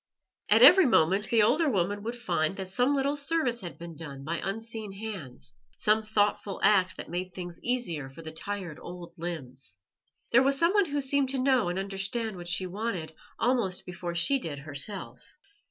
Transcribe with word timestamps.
At 0.49 0.63
every 0.63 0.87
moment 0.87 1.29
the 1.29 1.43
older 1.43 1.69
woman 1.69 2.01
would 2.01 2.15
find 2.17 2.57
that 2.57 2.71
some 2.71 2.95
little 2.95 3.15
service 3.15 3.61
had 3.61 3.77
been 3.77 3.95
done 3.95 4.23
by 4.23 4.41
unseen 4.43 4.91
hands, 4.93 5.53
some 5.77 5.97
little 5.99 6.11
thoughtful 6.11 6.59
act 6.63 6.97
that 6.97 7.07
made 7.11 7.31
things 7.35 7.59
easier 7.61 8.09
for 8.09 8.23
the 8.23 8.31
tired 8.31 8.79
old 8.81 9.13
limbs. 9.15 9.77
There 10.31 10.41
was 10.41 10.57
someone 10.57 10.85
who 10.85 11.01
seemed 11.01 11.29
to 11.29 11.37
know 11.37 11.69
and 11.69 11.77
understand 11.77 12.35
what 12.35 12.47
she 12.47 12.65
wanted 12.65 13.13
almost 13.37 13.85
before 13.85 14.15
she 14.15 14.39
did 14.39 14.57
herself. 14.57 15.19